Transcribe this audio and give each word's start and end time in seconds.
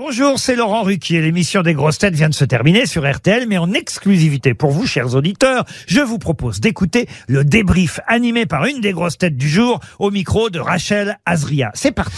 Bonjour, 0.00 0.38
c'est 0.38 0.54
Laurent 0.54 0.82
Ruquier. 0.84 1.20
L'émission 1.20 1.62
des 1.62 1.74
grosses 1.74 1.98
têtes 1.98 2.14
vient 2.14 2.28
de 2.28 2.34
se 2.34 2.44
terminer 2.44 2.86
sur 2.86 3.04
RTL, 3.10 3.46
mais 3.48 3.58
en 3.58 3.72
exclusivité 3.72 4.54
pour 4.54 4.70
vous, 4.70 4.86
chers 4.86 5.16
auditeurs, 5.16 5.64
je 5.88 6.00
vous 6.00 6.18
propose 6.18 6.60
d'écouter 6.60 7.08
le 7.26 7.42
débrief 7.44 7.98
animé 8.06 8.46
par 8.46 8.64
une 8.66 8.80
des 8.80 8.92
grosses 8.92 9.18
têtes 9.18 9.36
du 9.36 9.48
jour 9.48 9.80
au 9.98 10.12
micro 10.12 10.50
de 10.50 10.60
Rachel 10.60 11.18
Azria. 11.26 11.72
C'est 11.74 11.90
parti. 11.90 12.16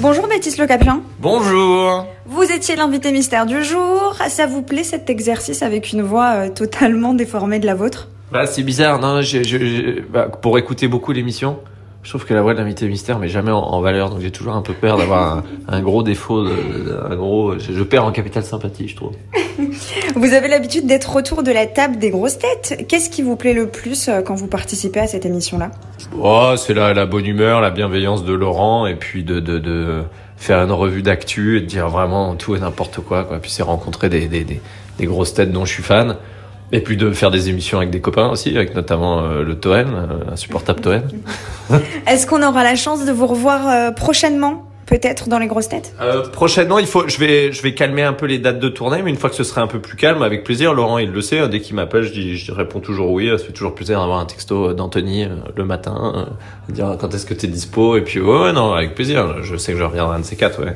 Bonjour 0.00 0.26
Baptiste 0.26 0.58
Le 0.58 0.66
Caplin. 0.66 1.02
Bonjour. 1.20 2.06
Vous 2.26 2.42
étiez 2.42 2.74
l'invité 2.74 3.12
mystère 3.12 3.46
du 3.46 3.62
jour. 3.62 4.16
Ça 4.28 4.46
vous 4.46 4.62
plaît 4.62 4.82
cet 4.84 5.08
exercice 5.08 5.62
avec 5.62 5.92
une 5.92 6.02
voix 6.02 6.30
euh, 6.34 6.48
totalement 6.50 7.14
déformée 7.14 7.60
de 7.60 7.66
la 7.66 7.74
vôtre? 7.76 8.08
Bah 8.32 8.46
c'est 8.46 8.62
bizarre, 8.64 8.98
non? 9.00 9.22
Je, 9.22 9.44
je, 9.44 9.56
je- 9.58 10.00
bah, 10.00 10.24
Pour 10.28 10.58
écouter 10.58 10.88
beaucoup 10.88 11.12
l'émission, 11.12 11.60
je 12.08 12.12
trouve 12.14 12.24
que 12.24 12.32
la 12.32 12.40
voix 12.40 12.54
de 12.54 12.58
l'invité 12.58 12.88
mystère 12.88 13.18
met 13.18 13.28
jamais 13.28 13.50
en, 13.50 13.58
en 13.58 13.82
valeur, 13.82 14.08
donc 14.08 14.20
j'ai 14.22 14.30
toujours 14.30 14.54
un 14.54 14.62
peu 14.62 14.72
peur 14.72 14.96
d'avoir 14.96 15.36
un, 15.36 15.44
un 15.68 15.82
gros 15.82 16.02
défaut, 16.02 16.42
de, 16.42 16.48
de- 16.48 16.98
un 17.06 17.14
gros, 17.16 17.58
je, 17.58 17.70
je 17.74 17.82
perds 17.82 18.06
en 18.06 18.12
capital 18.12 18.42
sympathie, 18.44 18.88
je 18.88 18.96
trouve. 18.96 19.12
Vous 20.16 20.32
avez 20.32 20.48
l'habitude 20.48 20.86
d'être 20.86 21.14
autour 21.16 21.42
de 21.42 21.50
la 21.52 21.66
table 21.66 21.98
des 21.98 22.08
grosses 22.08 22.38
têtes. 22.38 22.86
Qu'est-ce 22.88 23.10
qui 23.10 23.20
vous 23.20 23.36
plaît 23.36 23.52
le 23.52 23.66
plus 23.68 24.08
euh, 24.08 24.22
quand 24.22 24.34
vous 24.36 24.46
participez 24.46 25.00
à 25.00 25.06
cette 25.06 25.26
émission-là? 25.26 25.70
Oh, 26.18 26.54
c'est 26.56 26.72
la, 26.72 26.94
la 26.94 27.04
bonne 27.04 27.26
humeur, 27.26 27.60
la 27.60 27.68
bienveillance 27.68 28.24
de 28.24 28.32
Laurent, 28.32 28.86
et 28.86 28.94
puis 28.94 29.22
de, 29.22 29.38
de, 29.38 29.58
de 29.58 30.02
faire 30.38 30.62
une 30.64 30.72
revue 30.72 31.02
d'actu 31.02 31.58
et 31.58 31.60
de 31.60 31.66
dire 31.66 31.90
vraiment 31.90 32.36
tout 32.36 32.56
et 32.56 32.58
n'importe 32.58 33.00
quoi, 33.00 33.24
quoi. 33.24 33.38
Puis 33.38 33.50
c'est 33.50 33.62
rencontrer 33.62 34.08
des, 34.08 34.28
des, 34.28 34.44
des, 34.44 34.62
des 34.98 35.04
grosses 35.04 35.34
têtes 35.34 35.52
dont 35.52 35.66
je 35.66 35.74
suis 35.74 35.82
fan. 35.82 36.16
Et 36.72 36.80
puis 36.80 36.96
de 36.96 37.10
faire 37.12 37.30
des 37.30 37.50
émissions 37.50 37.76
avec 37.76 37.90
des 37.90 38.00
copains 38.00 38.30
aussi, 38.30 38.56
avec 38.56 38.74
notamment 38.74 39.20
euh, 39.20 39.42
le 39.42 39.58
Toen, 39.60 39.74
euh, 39.94 40.32
insupportable 40.32 40.80
Toen. 40.80 41.02
Est-ce 42.06 42.26
qu'on 42.26 42.42
aura 42.42 42.64
la 42.64 42.76
chance 42.76 43.04
de 43.04 43.12
vous 43.12 43.26
revoir 43.26 43.68
euh, 43.68 43.90
prochainement 43.90 44.68
Peut-être 44.88 45.28
dans 45.28 45.38
les 45.38 45.48
grosses 45.48 45.68
têtes? 45.68 45.94
Euh, 46.00 46.26
prochainement, 46.28 46.78
il 46.78 46.86
faut, 46.86 47.06
je 47.06 47.18
vais, 47.18 47.52
je 47.52 47.60
vais 47.60 47.74
calmer 47.74 48.02
un 48.02 48.14
peu 48.14 48.24
les 48.24 48.38
dates 48.38 48.58
de 48.58 48.70
tournée, 48.70 49.02
mais 49.02 49.10
une 49.10 49.18
fois 49.18 49.28
que 49.28 49.36
ce 49.36 49.44
sera 49.44 49.60
un 49.60 49.66
peu 49.66 49.80
plus 49.80 49.96
calme, 49.96 50.22
avec 50.22 50.44
plaisir. 50.44 50.72
Laurent, 50.72 50.96
il 50.96 51.10
le 51.10 51.20
sait. 51.20 51.46
dès 51.48 51.60
qu'il 51.60 51.76
m'appelle, 51.76 52.04
je, 52.04 52.12
dis, 52.12 52.38
je 52.38 52.52
réponds 52.52 52.80
toujours 52.80 53.10
oui. 53.12 53.28
Ça 53.28 53.44
fait 53.44 53.52
toujours 53.52 53.74
plaisir 53.74 54.00
d'avoir 54.00 54.18
un 54.18 54.24
texto 54.24 54.72
d'Anthony 54.72 55.24
euh, 55.24 55.28
le 55.56 55.64
matin, 55.66 56.26
euh, 56.70 56.72
dire 56.72 56.96
quand 56.98 57.12
est-ce 57.12 57.26
que 57.26 57.34
t'es 57.34 57.48
dispo. 57.48 57.98
Et 57.98 58.00
puis 58.00 58.18
ouais, 58.18 58.40
ouais, 58.44 58.52
non, 58.54 58.72
avec 58.72 58.94
plaisir. 58.94 59.42
Je 59.42 59.58
sais 59.58 59.72
que 59.72 59.78
je 59.78 59.84
reviendrai 59.84 60.16
un 60.16 60.20
de 60.20 60.24
ces 60.24 60.36
quatre, 60.36 60.64
ouais. 60.64 60.74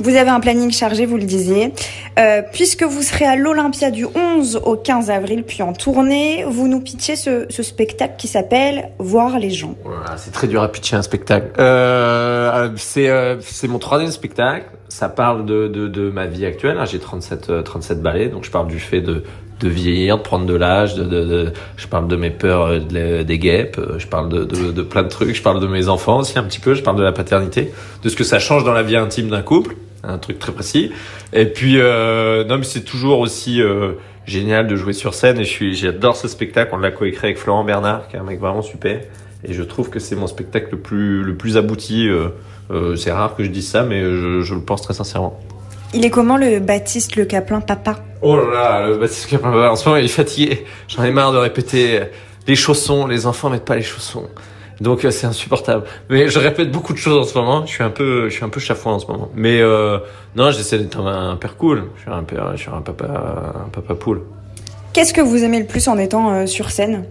Vous 0.00 0.16
avez 0.16 0.30
un 0.30 0.40
planning 0.40 0.70
chargé, 0.70 1.04
vous 1.04 1.18
le 1.18 1.24
disiez. 1.24 1.74
Euh, 2.18 2.40
puisque 2.52 2.82
vous 2.84 3.02
serez 3.02 3.26
à 3.26 3.36
l'Olympia 3.36 3.90
du 3.90 4.06
11 4.06 4.62
au 4.64 4.76
15 4.76 5.10
avril, 5.10 5.44
puis 5.46 5.62
en 5.62 5.74
tournée, 5.74 6.44
vous 6.48 6.68
nous 6.68 6.80
pitchez 6.80 7.16
ce, 7.16 7.46
spectacle 7.50 8.14
qui 8.16 8.26
s'appelle 8.26 8.92
Voir 8.98 9.38
les 9.38 9.50
gens. 9.50 9.74
C'est 10.16 10.32
très 10.32 10.46
dur 10.46 10.62
à 10.62 10.72
pitcher 10.72 10.96
un 10.96 11.02
spectacle. 11.02 11.48
Euh, 11.58 12.70
c'est 12.76 13.10
euh, 13.10 13.36
c'est 13.40 13.68
mon 13.68 13.78
troisième 13.78 14.10
spectacle. 14.10 14.66
Ça 14.88 15.10
parle 15.10 15.44
de, 15.44 16.10
ma 16.10 16.26
vie 16.26 16.46
actuelle. 16.46 16.78
hein. 16.78 16.86
J'ai 16.86 16.98
37 16.98 17.50
euh, 17.50 17.62
37 17.62 18.00
balais, 18.00 18.28
donc 18.28 18.44
je 18.44 18.50
parle 18.50 18.68
du 18.68 18.78
fait 18.78 19.02
de 19.02 19.22
vieillir, 19.62 20.16
de 20.16 20.22
prendre 20.22 20.46
de 20.46 20.54
l'âge, 20.54 20.94
de, 20.94 21.52
je 21.76 21.86
parle 21.86 22.08
de 22.08 22.16
mes 22.16 22.30
peurs 22.30 22.80
des 22.80 23.38
guêpes, 23.38 23.78
je 23.98 24.06
parle 24.06 24.30
de, 24.30 24.44
de 24.44 24.82
plein 24.82 25.02
de 25.02 25.08
trucs, 25.08 25.36
je 25.36 25.42
parle 25.42 25.60
de 25.60 25.66
mes 25.66 25.88
enfants 25.88 26.20
aussi 26.20 26.38
un 26.38 26.44
petit 26.44 26.60
peu, 26.60 26.72
je 26.72 26.82
parle 26.82 26.96
de 26.96 27.02
la 27.02 27.12
paternité, 27.12 27.70
de 28.02 28.08
ce 28.08 28.16
que 28.16 28.24
ça 28.24 28.38
change 28.38 28.64
dans 28.64 28.72
la 28.72 28.82
vie 28.82 28.96
intime 28.96 29.28
d'un 29.28 29.42
couple, 29.42 29.76
un 30.02 30.18
truc 30.18 30.38
très 30.38 30.52
précis. 30.52 30.92
Et 31.32 31.46
puis 31.46 31.78
euh, 31.78 32.44
non 32.44 32.58
mais 32.58 32.64
c'est 32.64 32.84
toujours 32.84 33.20
aussi 33.20 33.60
euh, 33.60 33.92
génial 34.26 34.66
de 34.66 34.76
jouer 34.76 34.92
sur 34.92 35.14
scène 35.14 35.38
et 35.38 35.44
je 35.44 35.50
suis 35.50 35.74
j'adore 35.74 36.16
ce 36.16 36.28
spectacle, 36.28 36.70
on 36.72 36.78
l'a 36.78 36.90
coécrit 36.90 37.28
avec 37.28 37.38
Florent 37.38 37.64
Bernard 37.64 38.08
qui 38.08 38.16
est 38.16 38.18
un 38.18 38.24
mec 38.24 38.40
vraiment 38.40 38.62
super. 38.62 39.00
Et 39.42 39.54
je 39.54 39.62
trouve 39.62 39.88
que 39.88 39.98
c'est 39.98 40.16
mon 40.16 40.26
spectacle 40.26 40.68
le 40.72 40.78
plus, 40.78 41.22
le 41.22 41.34
plus 41.34 41.56
abouti. 41.56 42.08
euh, 42.08 42.96
c'est 42.96 43.10
rare 43.10 43.34
que 43.34 43.42
je 43.42 43.48
dise 43.48 43.68
ça, 43.68 43.82
mais 43.82 44.02
je, 44.02 44.42
je 44.42 44.54
le 44.54 44.60
pense 44.60 44.82
très 44.82 44.94
sincèrement. 44.94 45.40
Il 45.94 46.04
est 46.04 46.10
comment 46.10 46.36
le 46.36 46.60
Baptiste 46.60 47.16
Le 47.16 47.24
Caplin 47.24 47.60
papa? 47.60 47.98
Oh 48.22 48.36
là 48.36 48.52
là, 48.52 48.86
le 48.86 48.98
Baptiste 48.98 49.28
Capin, 49.28 49.50
en 49.68 49.76
ce 49.76 49.88
moment 49.88 49.96
il 49.96 50.04
est 50.04 50.08
fatigué. 50.08 50.66
J'en 50.88 51.02
ai 51.04 51.10
marre 51.10 51.32
de 51.32 51.38
répéter 51.38 52.00
les 52.46 52.54
chaussons, 52.54 53.06
les 53.06 53.26
enfants 53.26 53.50
mettent 53.50 53.64
pas 53.64 53.76
les 53.76 53.82
chaussons. 53.82 54.28
Donc 54.80 55.04
euh, 55.04 55.10
c'est 55.10 55.26
insupportable. 55.26 55.84
Mais 56.08 56.28
je 56.28 56.38
répète 56.38 56.70
beaucoup 56.70 56.92
de 56.92 56.98
choses 56.98 57.18
en 57.18 57.24
ce 57.24 57.36
moment. 57.38 57.66
Je 57.66 57.70
suis 57.70 57.84
un 57.84 57.90
peu, 57.90 58.28
je 58.28 58.34
suis 58.34 58.44
un 58.44 58.48
peu 58.48 58.60
chafouin 58.60 58.94
en 58.94 58.98
ce 58.98 59.06
moment. 59.06 59.30
Mais 59.34 59.60
euh, 59.60 59.98
non, 60.36 60.50
j'essaie 60.50 60.78
d'être 60.78 60.98
un, 60.98 61.30
un 61.32 61.36
père 61.36 61.56
cool. 61.56 61.84
Je 61.96 62.02
suis 62.02 62.10
un 62.10 62.22
père, 62.22 62.52
je 62.54 62.62
suis 62.62 62.70
un 62.70 62.80
papa, 62.80 63.04
un 63.66 63.68
papa 63.68 63.94
poule. 63.94 64.22
Qu'est-ce 64.92 65.12
que 65.12 65.20
vous 65.20 65.44
aimez 65.44 65.60
le 65.60 65.66
plus 65.66 65.86
en 65.86 65.98
étant 65.98 66.32
euh, 66.32 66.46
sur 66.46 66.70
scène? 66.70 67.04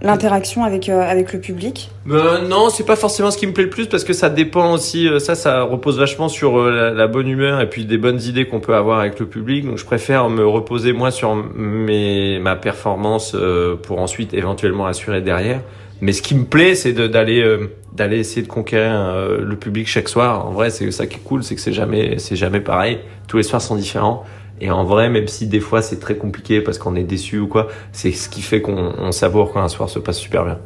L'interaction 0.00 0.62
avec, 0.62 0.88
euh, 0.88 1.02
avec 1.02 1.32
le 1.32 1.40
public? 1.40 1.90
Euh, 2.08 2.46
non, 2.46 2.70
c'est 2.70 2.86
pas 2.86 2.94
forcément 2.94 3.32
ce 3.32 3.36
qui 3.36 3.48
me 3.48 3.52
plaît 3.52 3.64
le 3.64 3.70
plus 3.70 3.88
parce 3.88 4.04
que 4.04 4.12
ça 4.12 4.30
dépend 4.30 4.72
aussi. 4.72 5.08
ça, 5.18 5.34
ça 5.34 5.62
repose 5.62 5.98
vachement 5.98 6.28
sur 6.28 6.56
la, 6.70 6.90
la 6.92 7.06
bonne 7.08 7.26
humeur 7.26 7.60
et 7.60 7.68
puis 7.68 7.84
des 7.84 7.98
bonnes 7.98 8.22
idées 8.22 8.46
qu'on 8.46 8.60
peut 8.60 8.76
avoir 8.76 9.00
avec 9.00 9.18
le 9.18 9.26
public. 9.26 9.66
Donc, 9.66 9.76
je 9.76 9.84
préfère 9.84 10.30
me 10.30 10.46
reposer 10.46 10.92
moi 10.92 11.10
sur 11.10 11.34
mes 11.34 12.38
ma 12.38 12.54
performance 12.54 13.36
pour 13.82 14.00
ensuite 14.00 14.34
éventuellement 14.34 14.86
assurer 14.86 15.20
derrière. 15.20 15.62
Mais 16.00 16.12
ce 16.12 16.22
qui 16.22 16.34
me 16.34 16.44
plaît, 16.44 16.74
c'est 16.74 16.92
d'aller 16.92 17.40
euh, 17.42 17.70
d'aller 17.92 18.18
essayer 18.18 18.42
de 18.42 18.46
conquérir 18.48 18.92
euh, 18.94 19.38
le 19.40 19.56
public 19.56 19.88
chaque 19.88 20.08
soir. 20.08 20.46
En 20.46 20.52
vrai, 20.52 20.70
c'est 20.70 20.90
ça 20.92 21.06
qui 21.06 21.16
est 21.16 21.22
cool, 21.24 21.42
c'est 21.42 21.54
que 21.54 21.60
c'est 21.60 21.72
jamais 21.72 22.18
c'est 22.18 22.36
jamais 22.36 22.60
pareil. 22.60 22.98
Tous 23.26 23.36
les 23.36 23.42
soirs 23.42 23.60
sont 23.62 23.74
différents. 23.76 24.24
Et 24.60 24.70
en 24.70 24.84
vrai, 24.84 25.08
même 25.08 25.28
si 25.28 25.46
des 25.46 25.60
fois 25.60 25.82
c'est 25.82 26.00
très 26.00 26.16
compliqué 26.16 26.60
parce 26.60 26.78
qu'on 26.78 26.96
est 26.96 27.04
déçu 27.04 27.38
ou 27.38 27.46
quoi, 27.48 27.68
c'est 27.92 28.12
ce 28.12 28.28
qui 28.28 28.42
fait 28.42 28.60
qu'on 28.60 28.92
on 28.98 29.12
savoure 29.12 29.52
quand 29.52 29.60
un 29.60 29.68
soir 29.68 29.88
se 29.88 29.98
passe 29.98 30.18
super 30.18 30.44
bien. 30.44 30.58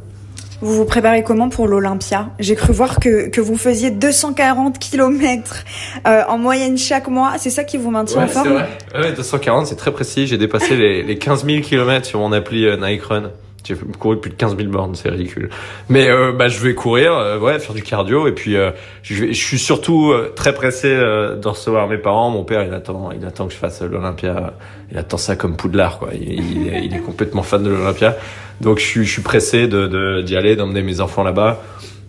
Vous 0.61 0.75
vous 0.75 0.85
préparez 0.85 1.23
comment 1.23 1.49
pour 1.49 1.67
l'Olympia? 1.67 2.29
J'ai 2.39 2.55
cru 2.55 2.71
voir 2.71 2.99
que, 2.99 3.27
que 3.27 3.41
vous 3.41 3.57
faisiez 3.57 3.91
240 3.91 4.79
km 4.79 5.63
en 6.05 6.37
moyenne 6.37 6.77
chaque 6.77 7.07
mois. 7.09 7.33
C'est 7.37 7.49
ça 7.49 7.63
qui 7.65 7.77
vous 7.77 7.91
maintient 7.91 8.19
en 8.21 8.23
Ouais, 8.23 8.27
forme? 8.29 8.49
vrai. 8.53 8.67
Ouais, 8.95 9.11
240, 9.13 9.67
c'est 9.67 9.75
très 9.75 9.91
précis. 9.91 10.25
J'ai 10.25 10.37
dépassé 10.37 10.77
les, 10.77 11.03
les 11.03 11.17
15 11.17 11.45
000 11.45 11.61
km 11.61 12.05
sur 12.05 12.19
mon 12.19 12.31
appli 12.31 12.65
euh, 12.65 12.77
Nike 12.77 13.03
Run. 13.03 13.31
J'ai 13.65 13.75
couru 13.97 14.19
plus 14.19 14.29
de 14.29 14.35
15 14.35 14.57
000 14.57 14.69
bornes, 14.69 14.93
c'est 14.93 15.07
ridicule. 15.09 15.49
Mais 15.87 16.09
euh, 16.09 16.33
bah, 16.33 16.49
je 16.49 16.59
vais 16.59 16.73
courir, 16.75 17.13
euh, 17.17 17.39
ouais, 17.39 17.59
faire 17.59 17.73
du 17.73 17.81
cardio. 17.81 18.27
Et 18.27 18.33
puis, 18.33 18.57
euh, 18.57 18.71
je, 19.03 19.13
vais- 19.23 19.33
je 19.33 19.41
suis 19.45 19.57
surtout 19.57 20.11
euh, 20.11 20.33
très 20.35 20.53
pressé 20.53 20.87
euh, 20.89 21.35
de 21.37 21.47
recevoir 21.47 21.87
mes 21.87 21.97
parents. 21.97 22.29
Mon 22.29 22.43
père, 22.43 22.63
il 22.65 22.73
attend, 22.73 23.11
il 23.17 23.25
attend 23.25 23.47
que 23.47 23.53
je 23.53 23.57
fasse 23.57 23.81
l'Olympia. 23.81 24.53
Il 24.91 24.97
attend 24.97 25.15
ça 25.17 25.37
comme 25.37 25.55
Poudlard, 25.55 25.99
quoi. 25.99 26.09
Il, 26.13 26.33
il 26.33 26.83
il 26.85 26.93
est 26.93 26.99
complètement 26.99 27.41
fan 27.41 27.63
de 27.63 27.69
l'Olympia. 27.69 28.17
Donc, 28.59 28.79
je 28.79 28.85
suis, 28.85 29.05
je 29.05 29.11
suis 29.13 29.21
pressé 29.21 29.67
de 29.67 30.21
d'y 30.21 30.35
aller, 30.35 30.57
d'emmener 30.57 30.81
mes 30.83 30.99
enfants 30.99 31.23
là-bas. 31.23 31.61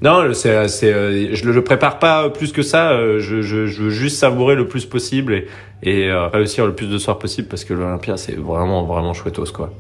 Non, 0.02 0.34
c'est, 0.34 0.66
c'est, 0.68 0.92
euh, 0.92 1.28
je 1.34 1.48
le 1.48 1.62
prépare 1.64 2.00
pas 2.00 2.28
plus 2.30 2.50
que 2.52 2.62
ça. 2.62 2.98
Je, 3.20 3.42
je, 3.42 3.66
je 3.66 3.82
veux 3.84 3.90
juste 3.90 4.18
savourer 4.18 4.56
le 4.56 4.66
plus 4.66 4.86
possible 4.86 5.32
et, 5.34 5.46
et 5.84 6.12
réussir 6.32 6.66
le 6.66 6.74
plus 6.74 6.88
de 6.88 6.98
soirs 6.98 7.18
possible 7.20 7.46
parce 7.46 7.64
que 7.64 7.74
l'Olympia, 7.74 8.16
c'est 8.16 8.36
vraiment, 8.36 8.84
vraiment 8.84 9.14
chouettos, 9.14 9.52
quoi. 9.54 9.70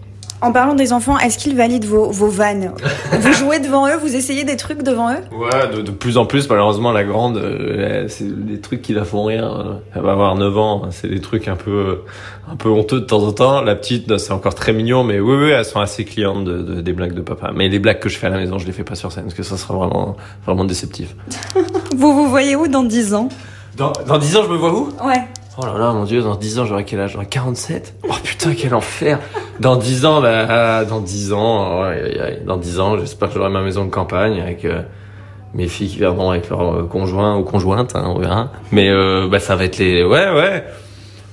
En 0.40 0.52
parlant 0.52 0.74
des 0.74 0.92
enfants, 0.92 1.18
est-ce 1.18 1.38
qu'ils 1.38 1.56
valident 1.56 1.86
vos, 1.86 2.10
vos 2.10 2.28
vannes 2.28 2.72
Vous 3.20 3.32
jouez 3.32 3.60
devant 3.60 3.86
eux 3.88 3.96
Vous 3.96 4.14
essayez 4.14 4.44
des 4.44 4.56
trucs 4.56 4.82
devant 4.82 5.10
eux 5.10 5.16
Ouais, 5.32 5.74
de, 5.74 5.80
de 5.80 5.90
plus 5.90 6.18
en 6.18 6.26
plus, 6.26 6.48
malheureusement, 6.50 6.92
la 6.92 7.02
grande, 7.04 7.38
euh, 7.38 8.04
c'est 8.08 8.44
des 8.46 8.60
trucs 8.60 8.82
qui 8.82 8.92
la 8.92 9.04
font 9.04 9.24
rire. 9.24 9.44
euh, 9.58 9.74
Elle 9.94 10.02
va 10.02 10.12
avoir 10.12 10.34
9 10.34 10.58
ans, 10.58 10.82
hein, 10.84 10.88
c'est 10.90 11.08
des 11.08 11.20
trucs 11.20 11.48
un 11.48 11.56
peu, 11.56 12.00
un 12.50 12.56
peu 12.56 12.68
honteux 12.68 13.00
de 13.00 13.06
temps 13.06 13.22
en 13.22 13.32
temps. 13.32 13.62
La 13.62 13.74
petite, 13.74 14.18
c'est 14.18 14.32
encore 14.32 14.54
très 14.54 14.74
mignon, 14.74 15.02
mais 15.02 15.18
oui, 15.18 15.34
oui, 15.34 15.50
elles 15.50 15.64
sont 15.64 15.80
assez 15.80 16.04
clientes 16.04 16.44
de, 16.44 16.58
de- 16.62 16.80
des 16.82 16.92
blagues 16.92 17.14
de 17.14 17.22
papa. 17.22 17.52
Mais 17.54 17.68
les 17.68 17.78
blagues 17.78 18.00
que 18.00 18.10
je 18.10 18.18
fais 18.18 18.26
à 18.26 18.30
la 18.30 18.36
maison, 18.38 18.58
je 18.58 18.66
les 18.66 18.72
fais 18.72 18.84
pas 18.84 18.96
sur 18.96 19.12
scène, 19.12 19.24
parce 19.24 19.34
que 19.34 19.42
ça 19.44 19.56
sera 19.56 19.74
vraiment, 19.74 20.16
vraiment 20.44 20.64
déceptif. 20.66 21.14
Vous 21.96 22.12
vous 22.12 22.28
voyez 22.28 22.54
où 22.54 22.68
dans 22.68 22.82
10 22.84 23.14
ans? 23.14 23.28
Dans, 23.78 23.92
dans 24.06 24.18
10 24.18 24.36
ans, 24.36 24.40
je 24.44 24.50
me 24.52 24.56
vois 24.56 24.72
où? 24.74 24.88
Ouais. 25.06 25.22
Oh 25.56 25.64
là 25.66 25.78
là, 25.78 25.92
mon 25.92 26.04
dieu, 26.04 26.20
dans 26.20 26.34
10 26.34 26.58
ans, 26.58 26.64
j'aurai 26.64 26.84
quel 26.84 26.98
âge? 26.98 27.12
J'aurai 27.12 27.26
47 27.26 27.94
Oh 28.08 28.12
putain, 28.24 28.54
quel 28.54 28.74
enfer! 28.74 29.20
Dans 29.60 29.76
10 29.76 30.04
ans, 30.04 30.20
bah, 30.20 30.84
dans 30.84 31.00
10 31.00 31.32
ans, 31.32 31.82
ouais, 31.82 32.02
ouais, 32.02 32.42
dans 32.44 32.56
10 32.56 32.80
ans, 32.80 32.98
j'espère 32.98 33.28
que 33.28 33.34
j'aurai 33.34 33.50
ma 33.50 33.62
maison 33.62 33.84
de 33.84 33.90
campagne 33.90 34.40
avec 34.40 34.64
euh, 34.64 34.82
mes 35.54 35.68
filles 35.68 35.90
qui 35.90 35.98
viendront 35.98 36.30
avec 36.30 36.50
leur 36.50 36.74
euh, 36.74 36.82
conjoint 36.82 37.36
ou 37.36 37.44
conjointe, 37.44 37.94
hein, 37.94 38.04
on 38.08 38.18
verra. 38.18 38.50
Mais 38.72 38.90
euh, 38.90 39.28
bah, 39.30 39.38
ça 39.38 39.54
va 39.54 39.64
être 39.64 39.78
les... 39.78 40.02
Ouais, 40.02 40.28
ouais 40.32 40.64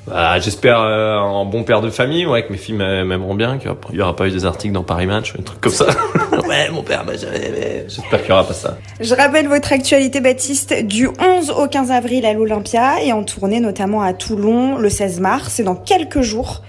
bah, 0.08 0.40
J'espère 0.40 0.80
euh, 0.82 1.18
en 1.18 1.46
bon 1.46 1.64
père 1.64 1.82
de 1.82 1.90
famille, 1.90 2.26
ouais, 2.26 2.44
que 2.46 2.52
mes 2.52 2.58
filles 2.58 2.76
m'a- 2.76 3.04
m'aimeront 3.04 3.36
bien, 3.36 3.58
qu'il 3.58 3.72
y 3.94 4.02
aura 4.02 4.16
pas 4.16 4.28
eu 4.28 4.32
des 4.32 4.46
articles 4.46 4.74
dans 4.74 4.84
Paris 4.84 5.06
Match, 5.08 5.34
un 5.40 5.44
truc 5.44 5.62
comme 5.62 5.72
ça. 5.72 5.86
ouais, 6.48 6.70
mon 6.72 6.84
père 6.84 7.06
m'a 7.06 7.16
jamais 7.16 7.46
aimé. 7.46 7.84
J'espère 7.88 8.22
qu'il 8.22 8.30
y 8.30 8.34
aura 8.34 8.46
pas 8.46 8.54
ça. 8.54 8.78
Je 9.00 9.14
rappelle 9.16 9.48
votre 9.48 9.72
actualité, 9.74 10.22
Baptiste, 10.22 10.86
du 10.86 11.08
11 11.20 11.52
au 11.52 11.68
15 11.68 11.92
avril 11.92 12.26
à 12.26 12.34
l'Olympia 12.34 13.04
et 13.04 13.14
en 13.14 13.24
tournée 13.24 13.60
notamment 13.60 14.02
à 14.02 14.14
Toulon 14.14 14.78
le 14.78 14.90
16 14.90 15.20
mars. 15.20 15.50
C'est 15.54 15.64
dans 15.64 15.76
quelques 15.76 16.22
jours. 16.22 16.62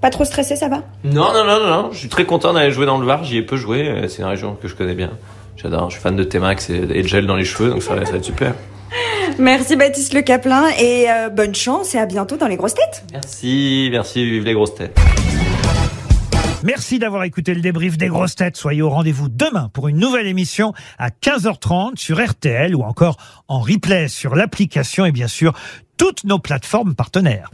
Pas 0.00 0.08
trop 0.10 0.24
stressé, 0.24 0.56
ça 0.56 0.68
va? 0.68 0.78
Non, 1.04 1.32
non, 1.34 1.44
non, 1.44 1.60
non. 1.66 1.88
Je 1.92 1.98
suis 1.98 2.08
très 2.08 2.24
content 2.24 2.54
d'aller 2.54 2.70
jouer 2.70 2.86
dans 2.86 2.96
le 2.98 3.04
Var. 3.06 3.22
J'y 3.22 3.36
ai 3.36 3.42
peu 3.42 3.56
joué. 3.56 3.86
Euh, 3.86 4.08
C'est 4.08 4.22
une 4.22 4.28
région 4.28 4.56
que 4.60 4.66
je 4.66 4.74
connais 4.74 4.94
bien. 4.94 5.10
J'adore. 5.56 5.90
Je 5.90 5.94
suis 5.96 6.02
fan 6.02 6.16
de 6.16 6.24
T-Max 6.24 6.70
et, 6.70 6.78
de 6.80 7.06
gel 7.06 7.26
dans 7.26 7.36
les 7.36 7.44
cheveux, 7.44 7.68
donc 7.68 7.82
ça 7.82 7.94
va 7.94 8.00
être 8.02 8.24
super. 8.24 8.54
Merci 9.40 9.76
Baptiste 9.76 10.12
Le 10.12 10.20
Caplin 10.20 10.68
et 10.78 11.10
euh, 11.10 11.30
bonne 11.30 11.54
chance 11.54 11.94
et 11.94 11.98
à 11.98 12.04
bientôt 12.04 12.36
dans 12.36 12.46
les 12.46 12.56
grosses 12.56 12.74
têtes. 12.74 13.04
Merci, 13.12 13.88
merci. 13.90 14.24
Vive 14.24 14.44
les 14.44 14.52
grosses 14.52 14.74
têtes. 14.74 14.98
Merci 16.62 16.98
d'avoir 16.98 17.24
écouté 17.24 17.54
le 17.54 17.62
débrief 17.62 17.96
des 17.96 18.08
grosses 18.08 18.34
têtes. 18.34 18.56
Soyez 18.56 18.82
au 18.82 18.90
rendez-vous 18.90 19.30
demain 19.30 19.70
pour 19.72 19.88
une 19.88 19.96
nouvelle 19.96 20.26
émission 20.26 20.74
à 20.98 21.08
15h30 21.08 21.96
sur 21.96 22.22
RTL 22.22 22.76
ou 22.76 22.82
encore 22.82 23.16
en 23.48 23.60
replay 23.60 24.08
sur 24.08 24.34
l'application 24.34 25.06
et 25.06 25.12
bien 25.12 25.28
sûr 25.28 25.54
toutes 25.96 26.24
nos 26.24 26.38
plateformes 26.38 26.94
partenaires. 26.94 27.50